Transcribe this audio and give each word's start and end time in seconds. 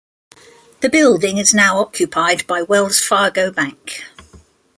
The 0.79 0.89
building 0.89 1.37
is 1.37 1.53
now 1.53 1.77
occupied 1.77 2.47
by 2.47 2.63
Wells 2.63 2.99
Fargo 2.99 3.51
Bank. 3.51 4.01